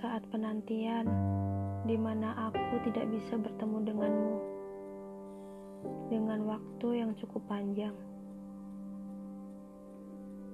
Saat 0.00 0.24
penantian, 0.28 1.08
di 1.88 1.96
mana 1.96 2.52
aku 2.52 2.84
tidak 2.88 3.08
bisa 3.08 3.40
bertemu 3.40 3.78
denganmu, 3.88 4.36
dengan 6.12 6.44
waktu 6.44 6.88
yang 7.00 7.16
cukup 7.16 7.40
panjang, 7.48 7.96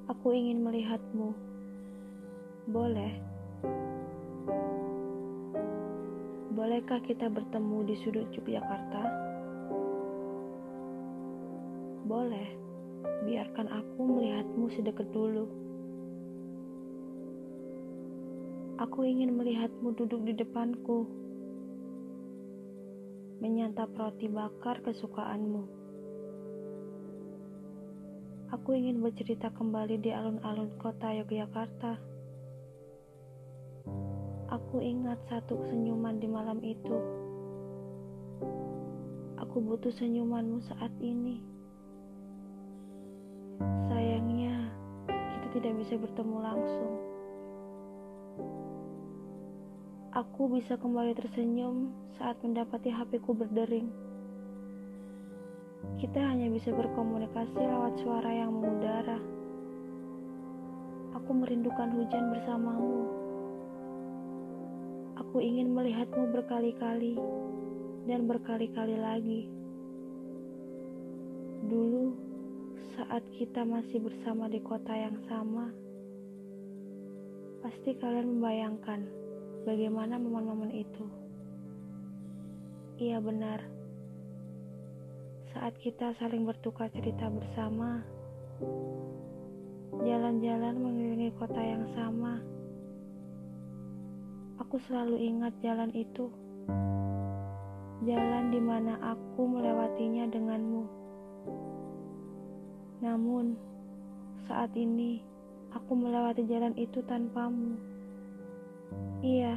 aku 0.06 0.30
ingin 0.30 0.62
melihatmu. 0.62 1.34
Boleh, 2.70 3.14
bolehkah 6.54 7.00
kita 7.02 7.26
bertemu 7.26 7.78
di 7.90 7.94
sudut 8.02 8.28
Yogyakarta? 8.34 9.15
Boleh, 12.16 12.48
biarkan 13.28 13.68
aku 13.68 14.00
melihatmu 14.00 14.72
sedekat 14.72 15.04
dulu. 15.12 15.44
Aku 18.80 19.04
ingin 19.04 19.36
melihatmu 19.36 19.92
duduk 19.92 20.24
di 20.24 20.32
depanku, 20.32 21.04
menyantap 23.44 23.92
roti 24.00 24.32
bakar 24.32 24.80
kesukaanmu. 24.80 25.68
Aku 28.48 28.72
ingin 28.72 29.04
bercerita 29.04 29.52
kembali 29.52 30.00
di 30.00 30.08
alun-alun 30.08 30.72
kota 30.80 31.12
Yogyakarta. 31.20 32.00
Aku 34.56 34.80
ingat 34.80 35.20
satu 35.28 35.60
senyuman 35.68 36.16
di 36.16 36.32
malam 36.32 36.64
itu. 36.64 36.96
Aku 39.36 39.60
butuh 39.60 39.92
senyumanmu 39.92 40.64
saat 40.64 40.96
ini. 41.04 41.55
Sayangnya, 43.62 44.68
kita 45.08 45.46
tidak 45.56 45.72
bisa 45.80 45.94
bertemu 45.96 46.36
langsung. 46.40 46.92
Aku 50.16 50.48
bisa 50.48 50.80
kembali 50.80 51.12
tersenyum 51.12 51.92
saat 52.16 52.40
mendapati 52.40 52.88
HP-ku 52.88 53.36
berdering. 53.36 53.92
Kita 56.00 56.20
hanya 56.20 56.48
bisa 56.48 56.72
berkomunikasi 56.72 57.56
lewat 57.56 58.00
suara 58.00 58.32
yang 58.32 58.52
mengudara. 58.52 59.20
Aku 61.20 61.30
merindukan 61.36 61.92
hujan 61.96 62.32
bersamamu. 62.32 62.96
Aku 65.20 65.40
ingin 65.40 65.72
melihatmu 65.72 66.32
berkali-kali 66.32 67.16
dan 68.08 68.24
berkali-kali 68.24 68.96
lagi. 68.96 69.55
Saat 72.96 73.28
kita 73.36 73.60
masih 73.60 74.00
bersama 74.00 74.48
di 74.48 74.56
kota 74.64 74.88
yang 74.96 75.20
sama, 75.28 75.68
pasti 77.60 77.92
kalian 77.92 78.40
membayangkan 78.40 79.04
bagaimana 79.68 80.16
momen-momen 80.16 80.72
itu. 80.72 81.04
Iya 82.96 83.20
benar. 83.20 83.60
Saat 85.52 85.76
kita 85.84 86.16
saling 86.16 86.48
bertukar 86.48 86.88
cerita 86.88 87.28
bersama, 87.28 88.00
jalan-jalan 90.00 90.80
mengelilingi 90.80 91.36
kota 91.36 91.60
yang 91.60 91.84
sama. 91.92 92.40
Aku 94.56 94.80
selalu 94.88 95.20
ingat 95.20 95.52
jalan 95.60 95.92
itu. 95.92 96.32
Jalan 98.08 98.48
di 98.48 98.60
mana 98.64 98.96
aku 99.04 99.44
melewatinya 99.44 100.24
denganmu. 100.32 101.05
Namun, 103.16 103.56
saat 104.44 104.76
ini 104.76 105.24
aku 105.72 105.96
melewati 105.96 106.44
jalan 106.52 106.76
itu 106.76 107.00
tanpamu. 107.08 107.80
Iya, 109.24 109.56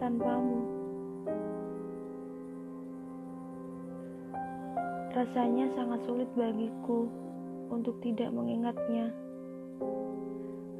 tanpamu. 0.00 0.64
Rasanya 5.12 5.68
sangat 5.76 6.00
sulit 6.08 6.32
bagiku 6.32 7.12
untuk 7.68 8.00
tidak 8.00 8.32
mengingatnya. 8.32 9.12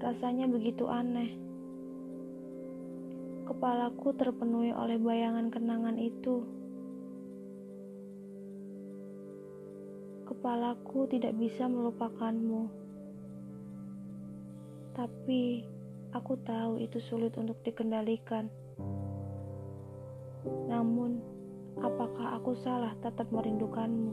Rasanya 0.00 0.48
begitu 0.48 0.88
aneh. 0.88 1.36
Kepalaku 3.44 4.16
terpenuhi 4.16 4.72
oleh 4.72 4.96
bayangan 4.96 5.52
kenangan 5.52 6.00
itu. 6.00 6.40
Kepalaku 10.42 11.06
tidak 11.06 11.38
bisa 11.38 11.70
melupakanmu. 11.70 12.66
Tapi 14.90 15.62
Aku 16.12 16.36
tahu 16.44 16.76
itu 16.76 17.00
sulit 17.08 17.32
untuk 17.40 17.56
dikendalikan. 17.64 18.44
Namun, 20.68 21.24
apakah 21.80 22.36
aku 22.36 22.52
salah 22.60 22.92
tetap 23.00 23.32
merindukanmu? 23.32 24.12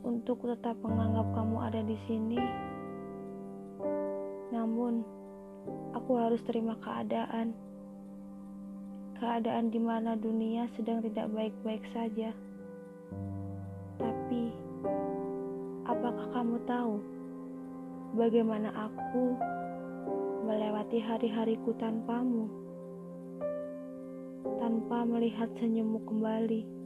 Untuk 0.00 0.48
tetap 0.48 0.80
menganggap 0.80 1.28
kamu 1.36 1.56
ada 1.60 1.80
di 1.84 1.96
sini. 2.08 2.40
Namun, 4.48 5.04
aku 5.92 6.16
harus 6.16 6.40
terima 6.48 6.72
keadaan. 6.80 7.52
Keadaan 9.20 9.68
di 9.68 9.76
mana 9.76 10.16
dunia 10.16 10.72
sedang 10.72 11.04
tidak 11.04 11.28
baik-baik 11.36 11.84
saja. 11.92 12.32
Tapi, 13.98 14.42
apakah 15.88 16.26
kamu 16.32 16.56
tahu? 16.68 17.18
bagaimana 18.16 18.72
aku 18.72 19.36
melewati 20.48 20.96
hari-hariku 21.02 21.76
tanpamu, 21.76 22.48
tanpa 24.56 25.04
melihat 25.04 25.50
senyummu 25.60 26.00
kembali. 26.08 26.77